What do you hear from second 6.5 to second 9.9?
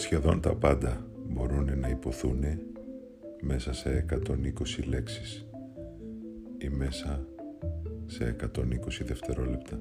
ή μέσα σε 120 δευτερόλεπτα.